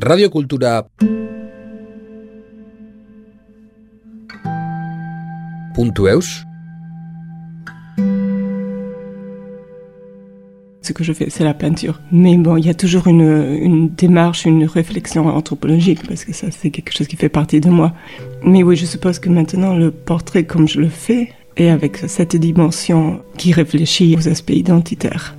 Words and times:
Radio 0.00 0.30
Cultura. 0.30 0.88
Punto 5.74 6.08
Ce 10.80 10.92
que 10.94 11.04
je 11.04 11.12
fais, 11.12 11.28
c'est 11.28 11.44
la 11.44 11.52
peinture. 11.52 12.00
Mais 12.10 12.38
bon, 12.38 12.56
il 12.56 12.64
y 12.64 12.70
a 12.70 12.74
toujours 12.74 13.06
une, 13.06 13.20
une, 13.20 13.90
démarche, 13.90 14.46
une 14.46 14.64
réflexion 14.64 15.26
anthropologique, 15.26 16.06
parce 16.08 16.24
que 16.24 16.32
ça, 16.32 16.50
c'est 16.50 16.70
quelque 16.70 16.96
chose 16.96 17.06
qui 17.06 17.16
fait 17.16 17.28
partie 17.28 17.60
de 17.60 17.68
moi. 17.68 17.92
Mais 18.42 18.62
oui, 18.62 18.76
je 18.76 18.86
suppose 18.86 19.18
que 19.18 19.28
maintenant, 19.28 19.76
le 19.76 19.90
portrait, 19.90 20.44
comme 20.44 20.66
je 20.66 20.80
le 20.80 20.88
fais, 20.88 21.34
est 21.58 21.68
avec 21.68 21.98
cette 21.98 22.34
dimension 22.34 23.20
qui 23.36 23.52
réfléchit 23.52 24.16
aux 24.16 24.26
aspects 24.26 24.56
identitaires. 24.56 25.36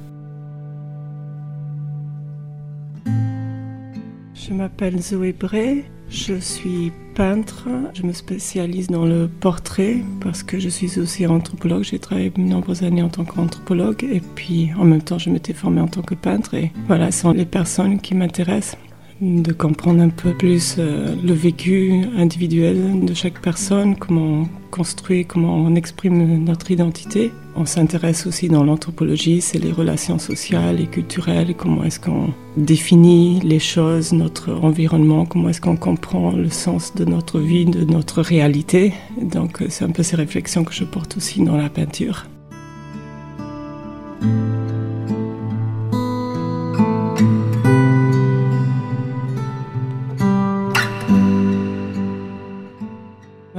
Je 4.53 4.57
m'appelle 4.59 5.01
Zoé 5.01 5.33
Bray, 5.33 5.83
je 6.11 6.35
suis 6.35 6.91
peintre, 7.15 7.67
je 7.95 8.03
me 8.03 8.13
spécialise 8.13 8.85
dans 8.85 9.03
le 9.03 9.27
portrait 9.27 9.97
parce 10.21 10.43
que 10.43 10.59
je 10.59 10.69
suis 10.69 10.99
aussi 10.99 11.25
anthropologue, 11.25 11.81
j'ai 11.83 11.97
travaillé 11.97 12.29
de 12.29 12.39
nombreuses 12.39 12.83
années 12.83 13.01
en 13.01 13.09
tant 13.09 13.25
qu'anthropologue 13.25 14.03
et 14.03 14.21
puis 14.35 14.69
en 14.77 14.85
même 14.85 15.01
temps 15.01 15.17
je 15.17 15.31
m'étais 15.31 15.53
formée 15.53 15.81
en 15.81 15.87
tant 15.87 16.03
que 16.03 16.13
peintre 16.13 16.53
et 16.53 16.71
voilà, 16.85 17.09
ce 17.09 17.21
sont 17.21 17.31
les 17.31 17.47
personnes 17.47 17.99
qui 17.99 18.13
m'intéressent 18.13 18.77
de 19.21 19.51
comprendre 19.51 20.01
un 20.01 20.09
peu 20.09 20.33
plus 20.33 20.75
euh, 20.77 21.15
le 21.23 21.33
vécu 21.33 22.03
individuel 22.17 23.05
de 23.05 23.13
chaque 23.13 23.41
personne, 23.41 23.95
comment 23.95 24.41
on 24.41 24.47
construit, 24.71 25.25
comment 25.25 25.55
on 25.55 25.75
exprime 25.75 26.43
notre 26.43 26.71
identité. 26.71 27.31
On 27.55 27.65
s'intéresse 27.65 28.25
aussi 28.25 28.47
dans 28.49 28.63
l'anthropologie, 28.63 29.39
c'est 29.39 29.59
les 29.59 29.71
relations 29.71 30.17
sociales 30.17 30.81
et 30.81 30.87
culturelles, 30.87 31.53
comment 31.55 31.83
est-ce 31.83 31.99
qu'on 31.99 32.33
définit 32.57 33.39
les 33.41 33.59
choses, 33.59 34.11
notre 34.13 34.51
environnement, 34.51 35.25
comment 35.25 35.49
est-ce 35.49 35.61
qu'on 35.61 35.77
comprend 35.77 36.31
le 36.31 36.49
sens 36.49 36.95
de 36.95 37.05
notre 37.05 37.39
vie, 37.39 37.65
de 37.65 37.85
notre 37.85 38.21
réalité. 38.21 38.93
Donc 39.21 39.61
euh, 39.61 39.67
c'est 39.69 39.85
un 39.85 39.91
peu 39.91 40.03
ces 40.03 40.15
réflexions 40.15 40.63
que 40.63 40.73
je 40.73 40.83
porte 40.83 41.17
aussi 41.17 41.43
dans 41.43 41.57
la 41.57 41.69
peinture. 41.69 42.25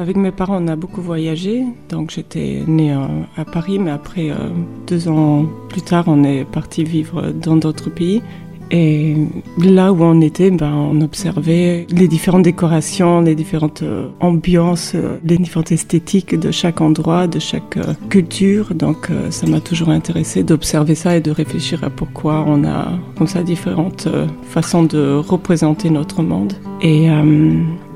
Avec 0.05 0.19
mes 0.19 0.33
parents, 0.33 0.63
on 0.63 0.69
a 0.69 0.77
beaucoup 0.77 1.01
voyagé. 1.01 1.65
Donc 1.89 2.11
j'étais 2.11 2.63
née 2.67 2.93
euh, 2.93 3.07
à 3.39 3.47
Paris, 3.47 3.79
mais 3.79 3.91
après, 3.91 4.29
euh, 4.29 4.51
deux 4.87 5.09
ans 5.09 5.47
plus 5.71 5.81
tard, 5.81 6.05
on 6.09 6.25
est 6.25 6.45
parti 6.45 6.85
vivre 6.85 7.31
dans 7.31 7.57
d'autres 7.57 7.89
pays. 7.89 8.21
Et 8.71 9.17
là 9.57 9.95
où 9.95 10.03
on 10.03 10.21
était, 10.21 10.51
ben, 10.51 10.75
on 10.75 11.01
observait 11.01 11.87
les 11.89 12.07
différentes 12.07 12.43
décorations, 12.43 13.23
les 13.23 13.35
différentes 13.35 13.81
euh, 13.83 14.09
ambiances, 14.21 14.95
les 15.25 15.39
différentes 15.39 15.73
esthétiques 15.73 16.39
de 16.39 16.51
chaque 16.51 16.83
endroit, 16.83 17.27
de 17.27 17.39
chaque 17.39 17.79
culture. 18.11 18.75
Donc 18.75 19.09
ça 19.31 19.47
m'a 19.47 19.61
toujours 19.61 19.89
intéressé 19.89 20.43
d'observer 20.43 20.97
ça 20.97 21.17
et 21.17 21.23
de 21.23 21.31
réfléchir 21.31 21.83
à 21.83 21.89
pourquoi 21.89 22.45
on 22.47 22.63
a 22.65 22.89
comme 23.17 23.27
ça 23.27 23.43
différentes 23.43 24.07
façons 24.43 24.83
de 24.83 25.15
représenter 25.15 25.89
notre 25.89 26.23
monde. 26.23 26.53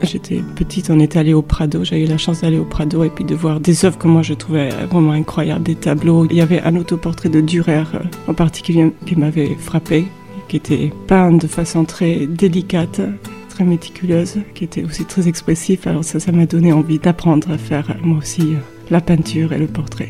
J'étais 0.02 0.42
petite, 0.56 0.91
on 0.91 1.00
était 1.00 1.18
allé 1.18 1.34
au 1.34 1.42
Prado, 1.42 1.84
j'ai 1.84 2.02
eu 2.02 2.06
la 2.06 2.18
chance 2.18 2.42
d'aller 2.42 2.58
au 2.58 2.64
Prado 2.64 3.04
et 3.04 3.10
puis 3.10 3.24
de 3.24 3.34
voir 3.34 3.60
des 3.60 3.84
œuvres 3.84 3.98
que 3.98 4.08
moi 4.08 4.22
je 4.22 4.34
trouvais 4.34 4.70
vraiment 4.91 5.12
incroyables, 5.12 5.62
des 5.62 5.74
tableaux. 5.74 6.27
Il 6.30 6.36
y 6.36 6.41
avait 6.41 6.62
un 6.62 6.77
autoportrait 6.77 7.28
de 7.28 7.41
Dürer 7.41 7.84
en 8.26 8.34
particulier 8.34 8.92
qui 9.06 9.16
m'avait 9.16 9.54
frappé 9.54 10.06
qui 10.48 10.56
était 10.56 10.91
peint 11.06 11.32
de 11.32 11.46
façon 11.46 11.84
très 11.84 12.26
délicate, 12.26 13.00
très 13.48 13.64
méticuleuse, 13.64 14.38
qui 14.54 14.64
était 14.64 14.84
aussi 14.84 15.04
très 15.04 15.28
expressif. 15.28 15.86
Alors 15.86 16.04
ça, 16.04 16.19
ça 16.19 16.32
m'a 16.32 16.46
donné 16.46 16.72
envie 16.72 16.98
d'apprendre 16.98 17.50
à 17.50 17.58
faire 17.58 17.96
moi 18.02 18.19
aussi 18.19 18.42
euh, 18.42 18.58
la 18.91 19.00
peinture 19.00 19.52
et 19.52 19.58
le 19.58 19.66
portrait. 19.66 20.08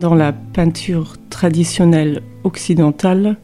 Dans 0.00 0.14
la 0.14 0.32
peinture 0.32 1.16
traditionnelle 1.28 2.22
occidentale, 2.44 3.36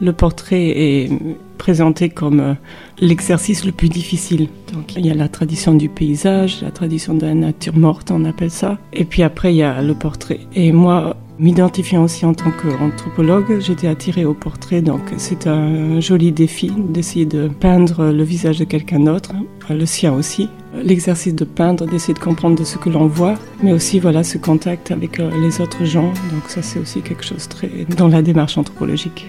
le 0.00 0.12
portrait 0.12 0.72
est 0.76 1.10
présenté 1.56 2.08
comme 2.08 2.40
euh, 2.40 2.54
l'exercice 2.98 3.64
le 3.64 3.70
plus 3.70 3.88
difficile. 3.88 4.48
Donc 4.72 4.96
il 4.96 5.06
y 5.06 5.10
a 5.10 5.14
la 5.14 5.28
tradition 5.28 5.72
du 5.72 5.88
paysage, 5.88 6.62
la 6.62 6.72
tradition 6.72 7.14
de 7.14 7.26
la 7.26 7.34
nature 7.34 7.76
morte, 7.76 8.10
on 8.10 8.24
appelle 8.24 8.50
ça. 8.50 8.78
Et 8.92 9.04
puis 9.04 9.22
après 9.22 9.54
il 9.54 9.58
y 9.58 9.62
a 9.62 9.80
le 9.82 9.94
portrait. 9.94 10.40
Et 10.54 10.72
moi, 10.72 11.16
m'identifiant 11.38 12.04
aussi 12.04 12.24
en 12.24 12.34
tant 12.34 12.50
qu'anthropologue, 12.50 13.60
j'étais 13.60 13.88
attirée 13.88 14.24
au 14.24 14.34
portrait. 14.34 14.82
Donc 14.82 15.00
c'est 15.16 15.46
un 15.46 16.00
joli 16.00 16.32
défi 16.32 16.70
d'essayer 16.70 17.26
de 17.26 17.48
peindre 17.48 18.10
le 18.10 18.22
visage 18.22 18.58
de 18.58 18.64
quelqu'un 18.64 19.00
d'autre, 19.00 19.32
le 19.70 19.86
sien 19.86 20.12
aussi. 20.12 20.48
L'exercice 20.82 21.34
de 21.34 21.44
peindre, 21.44 21.86
d'essayer 21.86 22.14
de 22.14 22.18
comprendre 22.18 22.58
de 22.58 22.64
ce 22.64 22.78
que 22.78 22.90
l'on 22.90 23.06
voit, 23.06 23.34
mais 23.62 23.72
aussi 23.72 24.00
voilà 24.00 24.24
ce 24.24 24.38
contact 24.38 24.90
avec 24.90 25.20
euh, 25.20 25.30
les 25.40 25.60
autres 25.60 25.84
gens. 25.84 26.12
Donc 26.32 26.48
ça 26.48 26.62
c'est 26.62 26.80
aussi 26.80 27.00
quelque 27.00 27.24
chose 27.24 27.48
très 27.48 27.70
dans 27.96 28.08
la 28.08 28.22
démarche 28.22 28.58
anthropologique. 28.58 29.28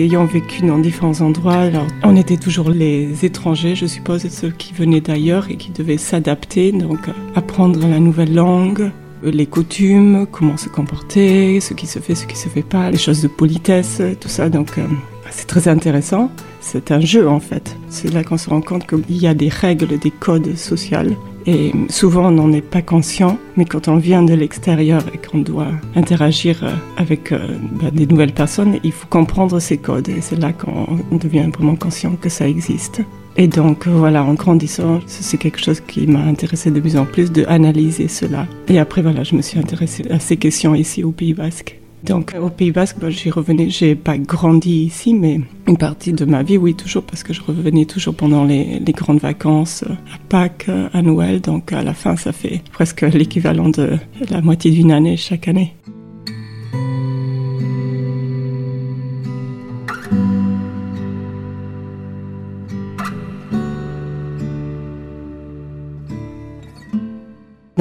Ayant 0.00 0.24
vécu 0.24 0.62
dans 0.62 0.78
différents 0.78 1.20
endroits, 1.20 1.58
alors 1.58 1.86
on 2.02 2.16
était 2.16 2.36
toujours 2.36 2.70
les 2.70 3.24
étrangers, 3.24 3.74
je 3.74 3.86
suppose, 3.86 4.26
ceux 4.28 4.50
qui 4.50 4.72
venaient 4.72 5.00
d'ailleurs 5.00 5.50
et 5.50 5.56
qui 5.56 5.70
devaient 5.70 5.98
s'adapter, 5.98 6.72
donc 6.72 7.00
apprendre 7.34 7.86
la 7.86 8.00
nouvelle 8.00 8.34
langue, 8.34 8.90
les 9.22 9.46
coutumes, 9.46 10.26
comment 10.30 10.56
se 10.56 10.68
comporter, 10.68 11.60
ce 11.60 11.74
qui 11.74 11.86
se 11.86 11.98
fait, 11.98 12.14
ce 12.14 12.26
qui 12.26 12.36
se 12.36 12.48
fait 12.48 12.62
pas, 12.62 12.90
les 12.90 12.98
choses 12.98 13.22
de 13.22 13.28
politesse, 13.28 14.02
tout 14.20 14.28
ça. 14.28 14.48
Donc 14.48 14.78
euh, 14.78 14.86
c'est 15.30 15.46
très 15.46 15.68
intéressant. 15.68 16.30
C'est 16.60 16.90
un 16.90 17.00
jeu 17.00 17.28
en 17.28 17.40
fait. 17.40 17.76
C'est 17.88 18.12
là 18.12 18.24
qu'on 18.24 18.38
se 18.38 18.50
rend 18.50 18.60
compte 18.60 18.86
qu'il 18.86 19.16
y 19.16 19.26
a 19.26 19.34
des 19.34 19.48
règles, 19.48 19.98
des 19.98 20.10
codes 20.10 20.56
sociaux 20.56 20.98
et 21.46 21.72
souvent, 21.88 22.26
on 22.26 22.30
n'en 22.30 22.52
est 22.52 22.60
pas 22.60 22.82
conscient, 22.82 23.38
mais 23.56 23.64
quand 23.64 23.88
on 23.88 23.96
vient 23.96 24.22
de 24.22 24.34
l'extérieur 24.34 25.02
et 25.12 25.18
qu'on 25.18 25.38
doit 25.38 25.72
interagir 25.96 26.62
euh, 26.62 26.72
avec 26.96 27.32
euh, 27.32 27.58
bah, 27.72 27.90
des 27.92 28.06
nouvelles 28.06 28.32
personnes, 28.32 28.78
il 28.84 28.92
faut 28.92 29.08
comprendre 29.08 29.58
ces 29.58 29.78
codes. 29.78 30.08
Et 30.08 30.20
c'est 30.20 30.38
là 30.38 30.52
qu'on 30.52 30.98
devient 31.16 31.48
vraiment 31.52 31.76
conscient 31.76 32.16
que 32.20 32.28
ça 32.28 32.48
existe. 32.48 33.02
Et 33.36 33.48
donc, 33.48 33.88
voilà, 33.88 34.22
en 34.22 34.34
grandissant, 34.34 35.00
c'est 35.06 35.38
quelque 35.38 35.60
chose 35.60 35.80
qui 35.80 36.06
m'a 36.06 36.20
intéressé 36.20 36.70
de 36.70 36.80
plus 36.80 36.96
en 36.96 37.06
plus 37.06 37.32
d'analyser 37.32 38.08
cela. 38.08 38.46
Et 38.68 38.78
après, 38.78 39.02
voilà, 39.02 39.24
je 39.24 39.34
me 39.34 39.42
suis 39.42 39.58
intéressée 39.58 40.04
à 40.10 40.20
ces 40.20 40.36
questions 40.36 40.74
ici 40.74 41.02
au 41.02 41.12
Pays 41.12 41.32
Basque. 41.32 41.81
Donc 42.04 42.34
au 42.40 42.48
Pays 42.48 42.72
Basque, 42.72 42.96
bah, 43.00 43.10
j'y 43.10 43.30
revenais. 43.30 43.70
J'ai 43.70 43.94
pas 43.94 44.18
grandi 44.18 44.84
ici, 44.84 45.14
mais 45.14 45.40
une 45.68 45.76
partie 45.76 46.12
de 46.12 46.24
ma 46.24 46.42
vie, 46.42 46.56
oui, 46.56 46.74
toujours, 46.74 47.04
parce 47.04 47.22
que 47.22 47.32
je 47.32 47.40
revenais 47.42 47.84
toujours 47.84 48.14
pendant 48.14 48.44
les, 48.44 48.80
les 48.80 48.92
grandes 48.92 49.20
vacances, 49.20 49.84
euh, 49.88 49.92
à 49.92 50.18
Pâques, 50.28 50.66
euh, 50.68 50.88
à 50.92 51.02
Noël. 51.02 51.40
Donc 51.40 51.72
à 51.72 51.82
la 51.82 51.94
fin, 51.94 52.16
ça 52.16 52.32
fait 52.32 52.62
presque 52.72 53.02
l'équivalent 53.02 53.68
de 53.68 53.98
la 54.30 54.40
moitié 54.40 54.70
d'une 54.70 54.90
année 54.90 55.16
chaque 55.16 55.48
année. 55.48 55.74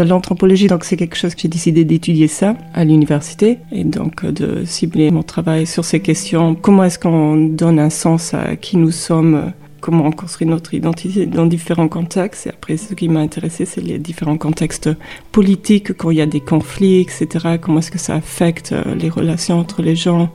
L'anthropologie, 0.03 0.67
donc 0.67 0.83
c'est 0.83 0.97
quelque 0.97 1.15
chose 1.15 1.35
que 1.35 1.41
j'ai 1.41 1.47
décidé 1.47 1.85
d'étudier 1.85 2.27
ça 2.27 2.55
à 2.73 2.83
l'université 2.83 3.59
et 3.71 3.83
donc 3.83 4.23
euh, 4.23 4.31
de 4.31 4.65
cibler 4.65 5.11
mon 5.11 5.23
travail 5.23 5.65
sur 5.65 5.85
ces 5.85 5.99
questions. 5.99 6.55
Comment 6.55 6.83
est-ce 6.83 6.99
qu'on 6.99 7.35
donne 7.37 7.79
un 7.79 7.89
sens 7.89 8.33
à 8.33 8.55
qui 8.55 8.77
nous 8.77 8.91
sommes 8.91 9.51
comment 9.81 10.05
on 10.05 10.11
construit 10.11 10.47
notre 10.47 10.73
identité 10.73 11.25
dans 11.25 11.45
différents 11.45 11.87
contextes? 11.89 12.47
Et 12.47 12.49
après, 12.51 12.77
ce 12.77 12.93
qui 12.93 13.09
m'a 13.09 13.19
intéressé, 13.19 13.65
c'est 13.65 13.81
les 13.81 13.99
différents 13.99 14.37
contextes 14.37 14.89
politiques, 15.31 15.93
quand 15.97 16.11
il 16.11 16.17
y 16.17 16.21
a 16.21 16.25
des 16.25 16.39
conflits, 16.39 17.01
etc. 17.01 17.57
Comment 17.59 17.79
est-ce 17.79 17.91
que 17.91 17.99
ça 17.99 18.15
affecte 18.15 18.71
euh, 18.71 18.95
les 18.95 19.09
relations 19.09 19.59
entre 19.59 19.81
les 19.81 19.95
gens? 19.95 20.29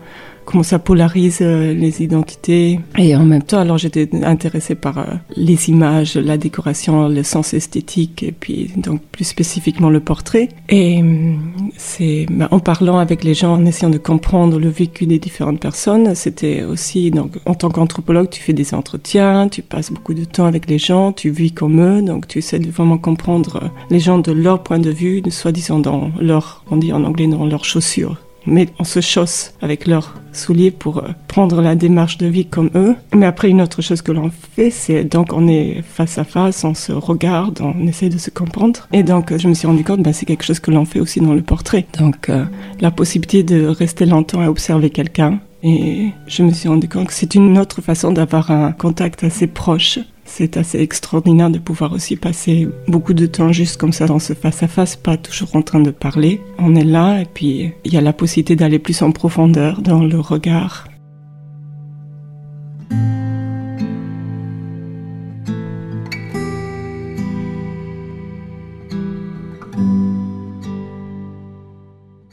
Comment 0.46 0.62
ça 0.62 0.78
polarise 0.78 1.40
euh, 1.43 1.75
les 1.75 2.02
identités. 2.02 2.81
Et 2.96 3.14
en 3.14 3.25
même 3.25 3.43
temps, 3.43 3.58
alors 3.58 3.76
j'étais 3.76 4.08
intéressée 4.25 4.75
par 4.75 4.98
euh, 4.98 5.04
les 5.37 5.69
images, 5.69 6.16
la 6.16 6.38
décoration, 6.38 7.08
le 7.08 7.22
sens 7.22 7.52
esthétique, 7.52 8.22
et 8.22 8.32
puis 8.32 8.70
donc 8.76 9.02
plus 9.12 9.25
spécifiquement 9.25 9.90
le 9.90 10.00
portrait. 10.00 10.48
Et 10.70 11.02
euh, 11.02 11.34
c'est 11.76 12.26
bah, 12.31 12.48
en 12.50 12.60
parlant 12.60 12.98
avec 12.98 13.25
les 13.25 13.34
gens, 13.34 13.54
en 13.54 13.66
essayant 13.66 13.90
de 13.90 13.98
comprendre 13.98 14.58
le 14.58 14.69
vécu 14.69 15.06
des 15.06 15.19
différentes 15.19 15.60
personnes, 15.60 16.14
c'était 16.14 16.62
aussi 16.62 17.10
donc 17.10 17.32
en 17.44 17.54
tant 17.54 17.69
qu'anthropologue, 17.69 18.31
tu 18.31 18.40
fais 18.40 18.54
des 18.54 18.72
entretiens, 18.72 19.49
tu 19.49 19.62
passes 19.62 19.92
beaucoup 19.92 20.14
de 20.14 20.25
temps 20.25 20.46
avec 20.46 20.70
les 20.70 20.78
gens, 20.78 21.12
tu 21.12 21.31
vis 21.31 21.52
comme 21.52 21.81
eux, 21.81 22.02
donc 22.02 22.28
tu 22.28 22.38
essaies 22.38 22.60
de 22.60 22.70
vraiment 22.70 22.99
comprendre 22.99 23.70
les 23.90 24.00
gens 24.00 24.19
de 24.19 24.32
leur 24.32 24.62
point 24.62 24.78
de 24.78 24.90
vue, 24.90 25.22
soi-disant 25.28 25.81
dans 25.81 26.10
leur, 26.20 26.64
on 26.70 26.76
dit 26.76 26.92
en 26.92 27.04
anglais, 27.04 27.26
dans 27.26 27.44
leurs 27.44 27.64
chaussures 27.64 28.16
mais 28.46 28.69
on 28.78 28.84
se 28.84 29.00
chausse 29.00 29.52
avec 29.60 29.87
leurs 29.87 30.14
souliers 30.32 30.70
pour 30.70 30.98
euh, 30.98 31.08
prendre 31.28 31.60
la 31.62 31.75
démarche 31.75 32.19
de 32.19 32.26
vie 32.26 32.46
comme 32.46 32.70
eux. 32.75 32.94
Mais 33.14 33.26
après, 33.26 33.48
une 33.48 33.62
autre 33.62 33.82
chose 33.82 34.02
que 34.02 34.12
l'on 34.12 34.31
fait, 34.54 34.70
c'est 34.70 35.04
donc 35.04 35.32
on 35.32 35.48
est 35.48 35.82
face 35.82 36.19
à 36.19 36.25
face, 36.25 36.64
on 36.64 36.75
se 36.75 36.93
regarde, 36.93 37.60
on 37.60 37.87
essaie 37.87 38.08
de 38.08 38.19
se 38.19 38.31
comprendre. 38.31 38.87
Et 38.93 39.02
donc, 39.02 39.37
je 39.37 39.48
me 39.48 39.54
suis 39.54 39.66
rendu 39.66 39.84
compte, 39.84 40.02
ben, 40.02 40.12
c'est 40.12 40.26
quelque 40.26 40.44
chose 40.44 40.60
que 40.60 40.70
l'on 40.70 40.84
fait 40.84 41.00
aussi 41.00 41.20
dans 41.20 41.34
le 41.34 41.43
portrait. 41.43 41.87
Donc, 41.98 42.28
euh, 42.28 42.44
la 42.81 42.90
possibilité 42.90 43.43
de 43.43 43.66
rester 43.66 44.06
longtemps 44.06 44.40
à 44.40 44.49
observer 44.49 44.90
quelqu'un. 44.90 45.40
Et 45.62 46.10
je 46.26 46.42
me 46.42 46.52
suis 46.52 46.69
rendu 46.69 46.88
compte 46.88 47.08
que 47.08 47.14
c'est 47.14 47.34
une 47.34 47.58
autre 47.58 47.81
façon 47.81 48.12
d'avoir 48.12 48.50
un 48.50 48.72
contact 48.72 49.25
assez 49.25 49.46
proche 49.46 49.99
c'est 50.37 50.59
assez 50.59 50.79
extraordinaire 50.81 51.49
de 51.49 51.59
pouvoir 51.59 51.94
aussi 51.94 52.15
passer 52.15 52.69
beaucoup 52.88 53.15
de 53.15 53.25
temps 53.25 53.53
juste 53.53 53.79
comme 53.79 53.94
ça 53.94 54.05
dans 54.05 54.19
ce 54.19 54.35
face-à-face, 54.35 54.94
pas 54.94 55.17
toujours 55.17 55.56
en 55.56 55.62
train 55.62 55.81
de 55.81 55.91
parler. 55.91 56.43
On 56.59 56.75
est 56.75 56.85
là 56.85 57.23
et 57.23 57.25
puis 57.25 57.73
il 57.87 57.94
y 57.94 57.97
a 57.97 58.03
la 58.03 58.12
possibilité 58.12 58.55
d'aller 58.55 58.79
plus 58.79 59.00
en 59.00 59.12
profondeur 59.12 59.81
dans 59.81 60.03
le 60.03 60.21
regard. 60.21 60.88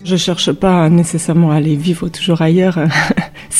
Je 0.03 0.17
cherche 0.17 0.51
pas 0.51 0.89
nécessairement 0.89 1.51
à 1.51 1.55
aller 1.55 1.77
vivre 1.77 2.09
toujours 2.09 2.41
ailleurs. 2.41 2.79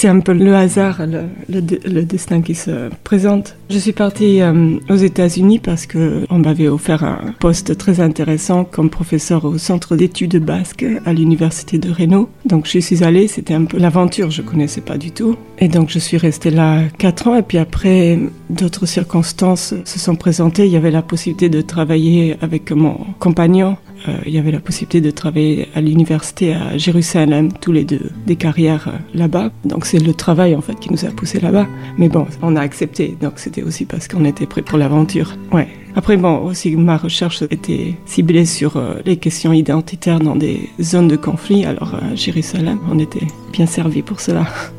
c'est 0.04 0.10
un 0.10 0.20
peu 0.20 0.34
le 0.34 0.54
hasard, 0.54 1.02
le, 1.48 2.02
destin 2.04 2.42
qui 2.42 2.56
se 2.56 2.90
présente. 3.06 3.56
Je 3.70 3.78
suis 3.78 3.94
partie 3.94 4.42
euh, 4.42 4.78
aux 4.90 4.98
États-Unis 4.98 5.60
parce 5.60 5.86
que 5.86 6.26
on 6.30 6.40
m'avait 6.40 6.68
offert 6.68 7.06
un 7.06 7.34
poste 7.40 7.78
très 7.78 8.02
intéressant 8.02 8.66
comme 8.66 8.90
professeur 8.90 9.46
au 9.46 9.58
centre 9.58 9.96
d'études 9.96 10.44
basques 10.44 10.86
à 11.06 11.14
l'université 11.14 11.78
de 11.78 11.90
Reno. 11.90 12.28
Donc 12.46 12.68
je 12.68 12.80
suis 12.80 13.02
allée, 13.02 13.30
c'était 13.30 13.54
un 13.54 13.64
peu 13.64 13.78
l'aventure, 13.78 14.30
je 14.30 14.42
connaissais 14.42 14.82
pas 14.82 14.98
du 14.98 15.12
tout. 15.12 15.38
Et 15.60 15.70
donc 15.70 15.90
je 15.90 16.00
suis 16.00 16.18
restée 16.18 16.52
là 16.52 16.82
quatre 16.98 17.30
ans 17.30 17.38
et 17.38 17.42
puis 17.42 17.58
après 17.58 18.20
d'autres 18.50 18.86
circonstances 18.86 19.74
se 19.86 20.00
sont 20.00 20.18
présentées. 20.18 20.66
Il 20.66 20.72
y 20.74 20.76
avait 20.76 20.92
la 20.92 21.02
possibilité 21.02 21.48
de 21.48 21.62
travailler 21.62 22.36
avec 22.42 22.74
mon 22.74 22.98
compagnon 23.20 23.78
il 24.26 24.34
y 24.34 24.38
avait 24.38 24.52
la 24.52 24.60
possibilité 24.60 25.02
de 25.02 25.12
travailler 25.12 25.68
à 25.76 25.82
l'université 25.82 26.54
à 26.54 26.78
Jérusalem, 26.78 27.52
tous 27.60 27.72
les 27.72 27.84
deux, 27.84 28.12
des 28.26 28.36
carrières 28.36 28.88
euh, 28.88 29.18
là-bas. 29.18 29.52
Donc 29.66 29.86
c'est 29.86 30.00
le 30.00 30.14
travail 30.14 30.56
en 30.56 30.62
fait 30.62 30.80
qui 30.80 30.92
nous 30.92 31.06
a 31.06 31.10
poussé 31.10 31.40
là-bas. 31.40 31.68
Mais 31.98 32.10
bon, 32.10 32.26
on 32.42 32.56
a 32.56 32.62
accepté. 32.62 33.16
Donc 33.22 33.34
c'était 33.38 33.64
aussi 33.64 33.86
parce 33.86 34.08
qu'on 34.08 34.26
était 34.26 34.46
prêt 34.46 34.62
pour 34.62 34.78
l'aventure. 34.78 35.36
Ouais. 35.52 35.68
Après, 35.96 36.18
bon, 36.18 36.40
aussi 36.40 36.76
ma 36.76 36.98
recherche 36.98 37.44
était 37.44 37.96
ciblée 38.06 38.46
sur 38.46 38.78
euh, 38.78 38.96
les 39.06 39.18
questions 39.18 39.54
identitaires 39.54 40.20
dans 40.20 40.36
des 40.36 40.70
zones 40.82 41.08
de 41.08 41.16
conflit. 41.16 41.66
Alors 41.66 41.96
à 41.96 42.16
Jérusalem, 42.16 42.80
on 42.92 43.00
était 43.00 43.28
bien 43.52 43.66
servi 43.66 44.02
pour 44.02 44.20
cela. 44.20 44.46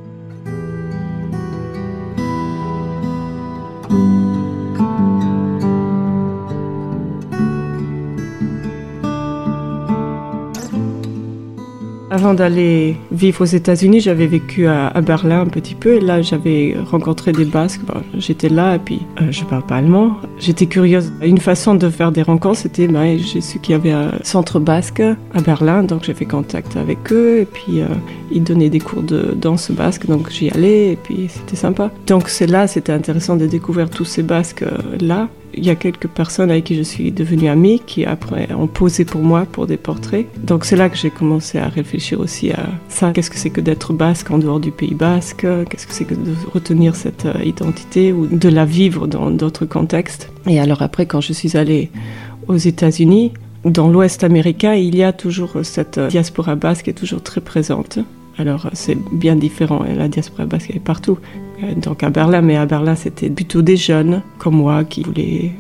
Avant 12.25 12.33
d'aller 12.33 12.97
vivre 13.13 13.43
aux 13.43 13.45
États-Unis, 13.45 14.01
j'avais 14.01 14.27
vécu 14.27 14.67
à, 14.67 14.99
Berlin 15.03 15.43
un 15.43 15.47
petit 15.47 15.75
peu 15.75 15.97
et 15.97 16.01
là 16.01 16.23
j'avais 16.23 16.75
rencontré 16.91 17.33
des 17.33 17.45
Basques. 17.45 17.83
J'étais 18.17 18.49
là 18.49 18.77
et 18.77 18.79
puis 18.79 19.03
euh, 19.21 19.31
je 19.31 19.45
parle 19.45 19.63
pas 19.67 19.77
allemand. 19.77 20.17
J'étais 20.39 20.65
curieuse. 20.65 21.13
Une 21.21 21.37
façon 21.37 21.75
de 21.75 21.91
faire 21.91 22.13
des 22.13 22.23
rencontres, 22.23 22.61
c'était 22.61 22.89
ben, 22.89 23.19
j'ai 23.19 23.43
su 23.43 23.59
qu'il 23.59 23.73
y 23.73 23.75
avait 23.75 23.93
un 23.93 24.13
centre 24.23 24.59
basque 24.59 25.03
à 25.35 25.41
Berlin, 25.43 25.83
donc 25.83 26.05
j'ai 26.05 26.15
fait 26.15 26.25
contact 26.25 26.79
avec 26.79 27.13
eux 27.13 27.41
et 27.41 27.45
puis 27.45 27.83
euh, 27.83 27.89
ils 28.33 28.43
donnaient 28.43 28.71
des 28.71 28.81
cours 28.81 29.03
de 29.03 29.35
danse 29.37 29.71
basque, 29.71 30.07
donc 30.07 30.31
j'y 30.31 30.49
allais 30.49 30.93
et 30.93 30.97
puis 30.97 31.27
c'était 31.29 31.57
sympa. 31.57 31.91
Donc 32.07 32.31
c'est 32.31 32.47
là, 32.47 32.67
c'était 32.67 32.93
intéressant 32.93 33.37
de 33.37 33.45
découvrir 33.45 33.91
tous 33.91 34.07
ces 34.07 34.23
Basques 34.23 34.63
euh, 34.63 34.79
là 34.99 35.29
il 35.57 35.65
y 35.65 35.71
a 35.71 35.75
quelques 35.75 36.09
personnes 36.09 36.51
avec 36.51 36.65
qui 36.65 36.77
je 36.77 36.83
suis 36.83 37.13
devenue 37.13 37.49
amie 37.49 37.81
qui 37.87 38.05
après 38.05 38.53
ont 38.53 38.67
posé 38.67 39.05
pour 39.05 39.23
moi 39.23 39.47
pour 39.51 39.67
des 39.67 39.77
portraits. 39.77 40.27
Donc 40.43 40.65
c'est 40.65 40.77
là 40.77 40.89
que 40.89 40.97
j'ai 40.97 41.11
commencé 41.11 41.59
à 41.59 41.69
réfléchir 41.69 42.21
aussi 42.21 42.51
à 42.53 42.67
ça. 42.89 43.13
Qu'est-ce 43.13 43.31
que 43.31 43.39
c'est 43.39 43.51
que 43.51 43.61
d'être 43.61 43.93
basque 43.93 44.31
en 44.31 44.39
dehors 44.39 44.61
du 44.61 44.71
pays 44.71 44.95
basque? 44.95 45.47
Qu'est-ce 45.69 45.87
que 45.87 45.93
c'est 45.93 46.05
que 46.05 46.15
de 46.15 46.35
retenir 46.53 46.97
cette 46.97 47.27
euh, 47.27 47.45
identité 47.45 48.13
ou 48.13 48.27
de 48.27 48.49
la 48.49 48.65
vivre 48.65 49.07
dans 49.07 49.31
d'autres 49.31 49.67
contextes? 49.67 50.31
Et 50.47 50.61
alors 50.61 50.83
après, 50.83 51.07
quand 51.07 51.21
je 51.21 51.33
suis 51.33 51.57
allée 51.57 51.91
aux 52.49 52.57
États-Unis, 52.57 53.33
dans 53.65 53.89
l'Ouest 53.89 54.25
américain, 54.25 54.75
il 54.75 54.95
y 54.95 55.03
a 55.03 55.13
toujours 55.13 55.53
cette 55.63 55.99
diaspora 55.99 56.55
basque 56.55 56.85
qui 56.85 56.91
est 56.91 56.95
toujours 56.95 57.23
très 57.23 57.41
présente. 57.41 57.99
Alors 58.37 58.69
c'est 58.73 58.99
bien 59.13 59.37
différent, 59.37 59.85
la 59.97 60.09
diaspora 60.09 60.45
basque 60.45 60.71
est 60.71 60.81
partout. 60.81 61.19
Euh, 61.65 61.75
donc 61.75 62.03
à 62.03 62.11
Berlin, 62.11 62.41
mais 62.41 62.57
à 62.57 62.67
Berlin 62.67 62.95
c'était 62.95 63.31
plutôt 63.31 63.63
des 63.63 63.77
jeunes 63.77 64.23
comme 64.39 64.57
moi 64.57 64.85
qui 64.85 65.03
voulaient 65.03 65.53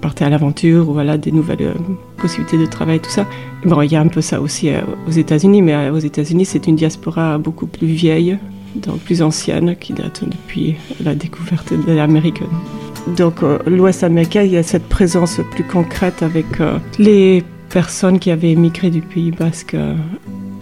partir 0.00 0.26
à 0.26 0.30
l'aventure 0.30 0.88
ou 0.88 0.92
voilà 0.92 1.16
des 1.16 1.32
nouvelles 1.32 1.62
euh, 1.62 1.74
possibilités 2.16 2.58
de 2.58 2.66
travail 2.66 3.00
tout 3.00 3.10
ça. 3.10 3.26
bon, 3.64 3.82
il 3.82 3.92
y 3.92 3.96
a 3.96 4.00
un 4.00 4.08
peu 4.08 4.20
ça 4.20 4.40
aussi 4.40 4.70
euh, 4.70 4.80
aux 5.06 5.12
États-Unis, 5.12 5.62
mais 5.62 5.90
aux 5.90 5.98
États-Unis 5.98 6.44
c'est 6.44 6.66
une 6.66 6.76
diaspora 6.76 7.38
beaucoup 7.38 7.66
plus 7.66 7.86
vieille, 7.86 8.38
donc 8.76 8.98
plus 9.00 9.22
ancienne, 9.22 9.76
qui 9.76 9.92
date 9.92 10.24
depuis 10.24 10.76
la 11.02 11.14
découverte 11.14 11.72
de 11.72 11.92
l'Amérique. 11.92 12.42
Donc 13.16 13.40
l'Ouest 13.66 14.04
américain, 14.04 14.42
il 14.42 14.52
y 14.52 14.56
a 14.56 14.62
cette 14.62 14.88
présence 14.88 15.40
plus 15.50 15.64
concrète 15.64 16.22
avec 16.22 16.46
les 17.00 17.42
personnes 17.68 18.20
qui 18.20 18.30
avaient 18.30 18.52
émigré 18.52 18.90
du 18.90 19.00
Pays 19.00 19.32
basque 19.32 19.76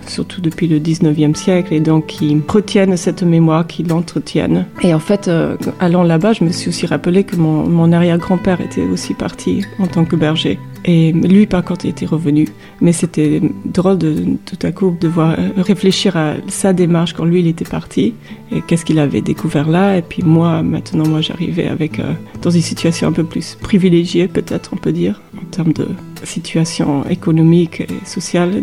surtout 0.06 0.40
depuis 0.40 0.66
le 0.66 0.78
19e 0.78 1.34
siècle, 1.34 1.74
et 1.74 1.80
donc 1.80 2.06
qui 2.06 2.40
retiennent 2.48 2.96
cette 2.96 3.22
mémoire, 3.22 3.66
qui 3.66 3.82
l'entretiennent. 3.82 4.66
Et 4.82 4.94
en 4.94 4.98
fait, 4.98 5.28
euh, 5.28 5.56
allant 5.78 6.02
là-bas, 6.02 6.32
je 6.32 6.44
me 6.44 6.50
suis 6.50 6.68
aussi 6.68 6.86
rappelé 6.86 7.24
que 7.24 7.36
mon 7.36 7.92
arrière-grand-père 7.92 8.60
était 8.60 8.82
aussi 8.82 9.14
parti 9.14 9.64
en 9.78 9.86
tant 9.86 10.04
que 10.04 10.16
berger. 10.16 10.58
Et 10.84 11.12
lui, 11.12 11.46
par 11.46 11.64
contre, 11.64 11.86
était 11.86 12.06
revenu. 12.06 12.48
Mais 12.80 12.92
c'était 12.92 13.40
drôle 13.64 13.98
de 13.98 14.24
tout 14.46 14.58
à 14.62 14.72
coup 14.72 14.96
de 14.98 15.08
voir 15.08 15.36
réfléchir 15.56 16.16
à 16.16 16.34
sa 16.48 16.72
démarche 16.72 17.12
quand 17.12 17.24
lui, 17.24 17.40
il 17.40 17.46
était 17.46 17.64
parti 17.64 18.14
et 18.52 18.62
qu'est-ce 18.62 18.84
qu'il 18.84 18.98
avait 18.98 19.20
découvert 19.20 19.68
là. 19.68 19.96
Et 19.96 20.02
puis 20.02 20.22
moi, 20.22 20.62
maintenant, 20.62 21.06
moi, 21.06 21.20
j'arrivais 21.20 21.68
avec 21.68 21.98
euh, 21.98 22.12
dans 22.42 22.50
une 22.50 22.62
situation 22.62 23.08
un 23.08 23.12
peu 23.12 23.24
plus 23.24 23.56
privilégiée, 23.60 24.28
peut-être, 24.28 24.70
on 24.72 24.76
peut 24.76 24.92
dire, 24.92 25.20
en 25.36 25.44
termes 25.50 25.72
de 25.72 25.88
situation 26.24 27.04
économique 27.08 27.80
et 27.80 28.06
sociale 28.06 28.62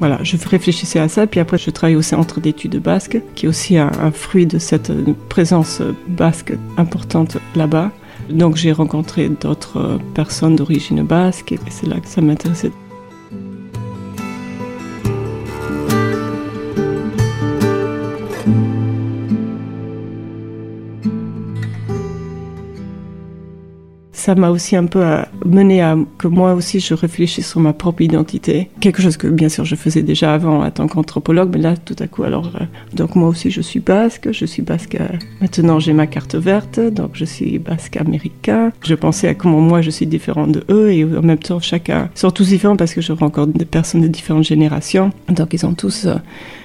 voilà, 0.00 0.18
je 0.22 0.36
réfléchissais 0.36 0.98
à 0.98 1.08
ça, 1.08 1.26
puis 1.26 1.40
après 1.40 1.56
je 1.56 1.70
travaille 1.70 1.96
au 1.96 2.02
centre 2.02 2.40
d'études 2.40 2.78
basques, 2.78 3.20
qui 3.34 3.46
est 3.46 3.48
aussi 3.48 3.78
un, 3.78 3.90
un 4.02 4.10
fruit 4.10 4.44
de 4.44 4.58
cette 4.58 4.92
présence 5.28 5.80
basque 6.08 6.52
importante 6.76 7.38
là-bas. 7.54 7.92
Donc 8.30 8.56
j'ai 8.56 8.72
rencontré 8.72 9.28
d'autres 9.28 9.98
personnes 10.14 10.56
d'origine 10.56 11.02
basque, 11.02 11.52
et 11.52 11.58
c'est 11.68 11.86
là 11.86 12.00
que 12.00 12.08
ça 12.08 12.20
m'intéressait 12.20 12.72
ça 24.24 24.34
m'a 24.34 24.48
aussi 24.48 24.74
un 24.74 24.86
peu 24.86 25.04
euh, 25.04 25.22
mené 25.44 25.82
à 25.82 25.98
que 26.16 26.28
moi 26.28 26.54
aussi 26.54 26.80
je 26.80 26.94
réfléchisse 26.94 27.46
sur 27.46 27.60
ma 27.60 27.74
propre 27.74 28.00
identité. 28.00 28.70
Quelque 28.80 29.02
chose 29.02 29.18
que 29.18 29.26
bien 29.26 29.50
sûr 29.50 29.66
je 29.66 29.74
faisais 29.74 30.02
déjà 30.02 30.32
avant 30.32 30.64
en 30.64 30.70
tant 30.70 30.88
qu'anthropologue, 30.88 31.50
mais 31.52 31.60
là 31.60 31.76
tout 31.76 31.96
à 31.98 32.06
coup 32.06 32.22
alors 32.22 32.50
euh, 32.58 32.64
donc 32.94 33.16
moi 33.16 33.28
aussi 33.28 33.50
je 33.50 33.60
suis 33.60 33.80
basque, 33.80 34.32
je 34.32 34.46
suis 34.46 34.62
basque. 34.62 34.94
Euh, 34.94 35.08
maintenant 35.42 35.78
j'ai 35.78 35.92
ma 35.92 36.06
carte 36.06 36.36
verte, 36.36 36.80
donc 36.80 37.10
je 37.12 37.26
suis 37.26 37.58
basque 37.58 37.98
américain. 37.98 38.72
Je 38.82 38.94
pensais 38.94 39.28
à 39.28 39.34
comment 39.34 39.60
moi 39.60 39.82
je 39.82 39.90
suis 39.90 40.06
différent 40.06 40.46
de 40.46 40.64
eux 40.70 40.90
et 40.90 41.04
en 41.04 41.20
même 41.20 41.38
temps 41.38 41.60
chacun 41.60 42.08
sont 42.14 42.30
tous 42.30 42.48
différents 42.48 42.76
parce 42.76 42.94
que 42.94 43.02
je 43.02 43.12
rencontre 43.12 43.52
des 43.52 43.66
personnes 43.66 44.00
de 44.00 44.08
différentes 44.08 44.44
générations, 44.44 45.10
donc 45.28 45.52
ils 45.52 45.66
ont 45.66 45.74
tous 45.74 46.08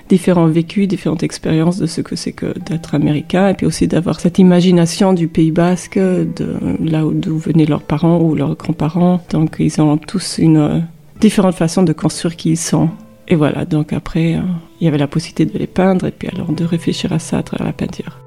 différents 0.09 0.47
vécus, 0.47 0.87
différentes 0.87 1.23
expériences 1.23 1.77
de 1.77 1.85
ce 1.85 2.01
que 2.01 2.15
c'est 2.15 2.33
que 2.33 2.57
d'être 2.59 2.95
américain, 2.95 3.47
et 3.49 3.53
puis 3.53 3.65
aussi 3.65 3.87
d'avoir 3.87 4.19
cette 4.19 4.39
imagination 4.39 5.13
du 5.13 5.27
Pays 5.27 5.51
Basque, 5.51 5.97
de 5.97 6.55
là 6.83 7.03
d'où 7.11 7.37
venaient 7.37 7.65
leurs 7.65 7.83
parents 7.83 8.19
ou 8.19 8.35
leurs 8.35 8.55
grands-parents. 8.55 9.23
Donc 9.29 9.57
ils 9.59 9.79
ont 9.79 9.97
tous 9.97 10.39
une 10.39 10.57
euh, 10.57 10.79
différente 11.21 11.55
façon 11.55 11.83
de 11.83 11.93
construire 11.93 12.35
qui 12.35 12.49
ils 12.51 12.57
sont. 12.57 12.89
Et 13.27 13.35
voilà, 13.35 13.63
donc 13.65 13.93
après, 13.93 14.35
euh, 14.35 14.41
il 14.81 14.85
y 14.85 14.87
avait 14.87 14.97
la 14.97 15.07
possibilité 15.07 15.45
de 15.45 15.57
les 15.57 15.67
peindre, 15.67 16.07
et 16.07 16.11
puis 16.11 16.27
alors 16.27 16.51
de 16.51 16.65
réfléchir 16.65 17.13
à 17.13 17.19
ça 17.19 17.37
à 17.37 17.43
travers 17.43 17.67
la 17.67 17.73
peinture. 17.73 18.17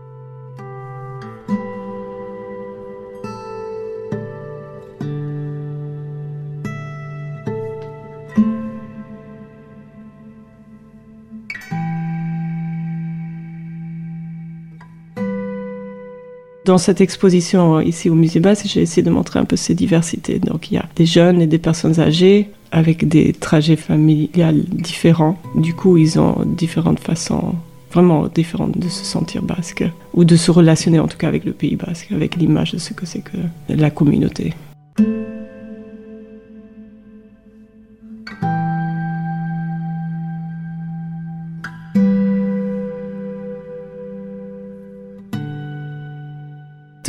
Dans 16.65 16.79
cette 16.79 17.01
exposition 17.01 17.81
ici 17.81 18.09
au 18.09 18.15
Musée 18.15 18.39
Basse, 18.39 18.69
j'ai 18.69 18.83
essayé 18.83 19.03
de 19.03 19.11
montrer 19.11 19.41
un 19.41 19.45
peu 19.45 19.57
ces 19.57 19.75
diversités. 19.75 20.39
Donc 20.39 20.71
il 20.71 20.75
y 20.75 20.79
a 20.79 20.85
des 20.95 21.07
jeunes 21.07 21.43
et 21.43 21.49
des 21.49 21.59
personnes 21.59 21.99
âgées, 21.99 22.51
avec 22.71 23.09
des 23.09 23.33
trajets 23.33 23.77
familiales 23.77 24.63
différents. 24.65 25.37
Du 25.57 25.75
coup, 25.75 25.97
ils 25.97 26.21
ont 26.21 26.45
différentes 26.47 27.01
façons 27.01 27.55
vraiment 27.93 28.27
différentes 28.29 28.79
de 28.79 28.89
se 28.89 29.05
sentir 29.05 29.43
basque 29.43 29.85
ou 30.15 30.25
de 30.25 30.37
se 30.37 30.51
relationner 30.51 30.99
en 30.99 31.09
tout 31.09 31.19
cas 31.19 31.29
avec 31.29 31.45
le 31.45 31.53
Pays 31.53 31.77
basque, 31.77 32.11
avec 32.13 32.37
l'image 32.37 32.73
de 32.73 32.79
ce 32.79 32.95
que 32.95 33.07
c'est 33.07 33.21
que 33.21 33.37
la 33.69 33.91
communauté. 33.91 34.55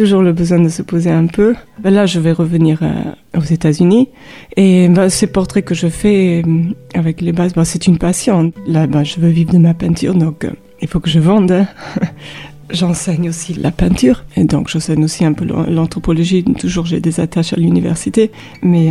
Toujours 0.03 0.21
le 0.21 0.33
besoin 0.33 0.59
de 0.59 0.67
se 0.67 0.81
poser 0.81 1.11
un 1.11 1.27
peu. 1.27 1.55
Là, 1.81 2.05
je 2.05 2.19
vais 2.19 2.33
revenir 2.33 2.79
euh, 2.81 3.39
aux 3.39 3.43
États-Unis 3.43 4.09
et 4.57 4.89
ben, 4.89 5.07
ces 5.07 5.27
portraits 5.27 5.63
que 5.63 5.73
je 5.73 5.87
fais 5.87 6.43
euh, 6.45 6.73
avec 6.93 7.21
les 7.21 7.31
bases, 7.31 7.53
ben, 7.53 7.63
c'est 7.63 7.87
une 7.87 7.97
passion. 7.97 8.51
Là, 8.67 8.85
ben, 8.85 9.05
je 9.05 9.21
veux 9.21 9.29
vivre 9.29 9.53
de 9.53 9.59
ma 9.59 9.73
peinture, 9.73 10.13
donc 10.13 10.43
euh, 10.43 10.51
il 10.81 10.89
faut 10.89 10.99
que 10.99 11.09
je 11.09 11.19
vende. 11.19 11.65
J'enseigne 12.69 13.29
aussi 13.29 13.53
la 13.53 13.71
peinture 13.71 14.25
et 14.35 14.43
donc 14.43 14.67
j'enseigne 14.67 15.03
aussi 15.03 15.23
un 15.23 15.33
peu 15.33 15.45
l'anthropologie. 15.45 16.43
Toujours, 16.43 16.85
j'ai 16.85 16.99
des 16.99 17.19
attaches 17.19 17.53
à 17.53 17.57
l'université, 17.57 18.31
mais 18.63 18.89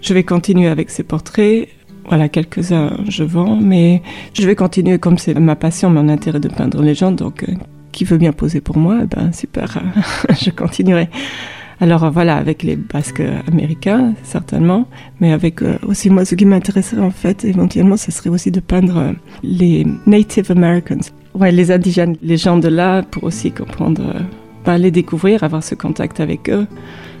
je 0.00 0.14
vais 0.14 0.22
continuer 0.22 0.68
avec 0.68 0.88
ces 0.88 1.02
portraits. 1.02 1.68
Voilà, 2.06 2.28
quelques-uns 2.28 2.96
je 3.08 3.24
vends, 3.24 3.56
mais 3.56 4.02
je 4.32 4.46
vais 4.46 4.54
continuer 4.54 4.98
comme 4.98 5.18
c'est 5.18 5.34
ma 5.34 5.56
passion, 5.56 5.90
mon 5.90 6.08
intérêt 6.08 6.40
de 6.40 6.48
peindre 6.48 6.80
les 6.80 6.94
gens, 6.94 7.12
donc 7.12 7.44
qui 7.98 8.04
veut 8.04 8.16
bien 8.16 8.30
poser 8.30 8.60
pour 8.60 8.78
moi, 8.78 9.00
eh 9.02 9.06
ben 9.06 9.32
super, 9.32 9.82
je 10.40 10.50
continuerai. 10.50 11.08
Alors 11.80 12.08
voilà, 12.12 12.36
avec 12.36 12.62
les 12.62 12.76
Basques 12.76 13.22
américains, 13.48 14.14
certainement, 14.22 14.86
mais 15.20 15.32
avec 15.32 15.62
euh, 15.62 15.78
aussi 15.84 16.08
moi, 16.08 16.24
ce 16.24 16.36
qui 16.36 16.44
m'intéresserait 16.44 17.02
en 17.02 17.10
fait, 17.10 17.44
éventuellement, 17.44 17.96
ce 17.96 18.12
serait 18.12 18.30
aussi 18.30 18.52
de 18.52 18.60
peindre 18.60 18.98
euh, 18.98 19.12
les 19.42 19.84
Native 20.06 20.52
Americans, 20.52 21.00
ouais, 21.34 21.50
les 21.50 21.72
indigènes, 21.72 22.16
les 22.22 22.36
gens 22.36 22.56
de 22.56 22.68
là, 22.68 23.02
pour 23.02 23.24
aussi 23.24 23.50
comprendre, 23.50 24.02
euh, 24.14 24.20
bah, 24.64 24.78
les 24.78 24.92
découvrir, 24.92 25.42
avoir 25.42 25.64
ce 25.64 25.74
contact 25.74 26.20
avec 26.20 26.48
eux. 26.50 26.68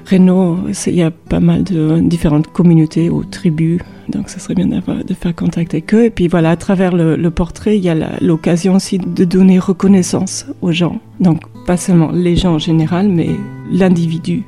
Renault, 0.08 0.58
il 0.86 0.94
y 0.94 1.02
a 1.02 1.10
pas 1.10 1.40
mal 1.40 1.64
de 1.64 1.98
différentes 1.98 2.46
communautés 2.46 3.10
ou 3.10 3.24
tribus, 3.24 3.80
donc 4.08 4.28
ça 4.28 4.38
serait 4.38 4.54
bien 4.54 4.66
de 4.66 5.14
faire 5.14 5.34
contact 5.34 5.74
avec 5.74 5.94
eux. 5.94 6.04
Et 6.04 6.10
puis 6.10 6.28
voilà, 6.28 6.50
à 6.50 6.56
travers 6.56 6.94
le, 6.94 7.30
portrait, 7.30 7.76
il 7.76 7.84
y 7.84 7.90
a 7.90 8.20
l'occasion 8.20 8.74
aussi 8.74 8.98
de 8.98 9.24
donner 9.24 9.58
reconnaissance 9.58 10.46
aux 10.62 10.72
gens. 10.72 11.00
Donc 11.20 11.42
pas 11.66 11.76
seulement 11.76 12.10
les 12.12 12.36
gens 12.36 12.54
en 12.54 12.58
général, 12.58 13.08
mais 13.08 13.28
l'individu. 13.70 14.44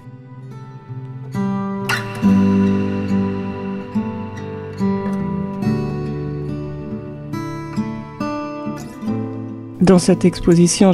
Dans 9.81 9.99
cette 9.99 10.25
exposition, 10.25 10.93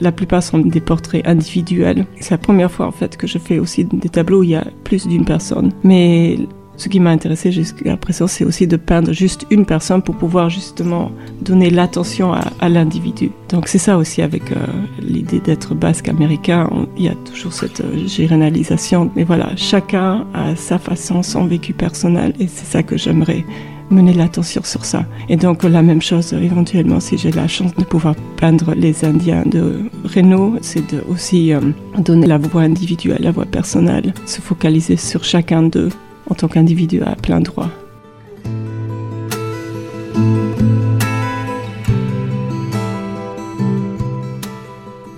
la 0.00 0.12
plupart 0.12 0.42
sont 0.42 0.58
des 0.58 0.80
portraits 0.80 1.26
individuels. 1.26 2.04
C'est 2.20 2.32
la 2.32 2.38
première 2.38 2.70
fois 2.70 2.86
en 2.86 2.90
fait 2.90 3.16
que 3.16 3.26
je 3.26 3.38
fais 3.38 3.58
aussi 3.58 3.84
des 3.84 4.08
tableaux 4.08 4.40
où 4.40 4.42
il 4.42 4.50
y 4.50 4.54
a 4.54 4.66
plus 4.84 5.06
d'une 5.06 5.24
personne. 5.24 5.72
Mais 5.82 6.36
ce 6.76 6.88
qui 6.88 7.00
m'a 7.00 7.10
intéressé 7.10 7.52
jusqu'à 7.52 7.96
présent, 7.96 8.26
c'est 8.26 8.44
aussi 8.44 8.66
de 8.66 8.76
peindre 8.76 9.12
juste 9.12 9.46
une 9.50 9.66
personne 9.66 10.02
pour 10.02 10.16
pouvoir 10.16 10.50
justement 10.50 11.10
donner 11.42 11.70
l'attention 11.70 12.32
à, 12.32 12.68
l'individu. 12.68 13.30
Donc 13.48 13.68
c'est 13.68 13.78
ça 13.78 13.98
aussi 13.98 14.22
avec 14.22 14.50
euh, 14.52 14.66
l'idée 15.00 15.40
d'être 15.40 15.74
basque 15.74 16.08
américain. 16.08 16.70
il 16.96 17.04
y 17.04 17.08
a 17.08 17.14
toujours 17.30 17.52
cette 17.52 17.80
euh, 17.80 18.06
généralisation. 18.06 19.10
Mais 19.14 19.24
voilà, 19.24 19.54
chacun 19.56 20.26
a 20.32 20.56
sa 20.56 20.78
façon, 20.78 21.22
son 21.22 21.46
vécu 21.46 21.72
personnel, 21.72 22.32
et 22.40 22.46
c'est 22.46 22.64
ça 22.64 22.82
que 22.82 22.96
j'aimerais 22.96 23.44
mener 23.90 24.14
l'attention 24.14 24.62
sur 24.64 24.84
ça. 24.84 25.04
Et 25.28 25.36
donc 25.36 25.62
la 25.64 25.82
même 25.82 26.00
chose 26.00 26.32
éventuellement 26.32 27.00
si 27.00 27.18
j'ai 27.18 27.30
la 27.30 27.46
chance 27.46 27.74
de 27.74 27.84
pouvoir 27.84 28.14
peindre 28.36 28.74
les 28.74 29.04
Indiens 29.04 29.44
de 29.44 29.82
Renault, 30.14 30.56
c'est 30.62 30.90
de 30.92 31.02
aussi 31.08 31.52
euh, 31.52 31.60
donner 31.98 32.26
la 32.26 32.38
voix 32.38 32.62
individuelle, 32.62 33.20
la 33.20 33.30
voix 33.30 33.44
personnelle, 33.44 34.14
se 34.24 34.40
focaliser 34.40 34.96
sur 34.96 35.24
chacun 35.24 35.62
d'eux 35.64 35.90
en 36.28 36.34
tant 36.34 36.48
qu'individu 36.48 37.02
à 37.02 37.14
plein 37.16 37.40
droit. 37.40 37.68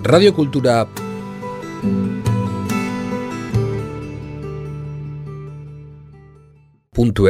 Radio 0.03 0.31
Cultura 0.31 0.87
Punto 6.93 7.27